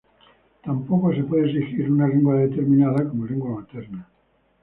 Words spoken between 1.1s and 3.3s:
se puede exigir una lengua determinada como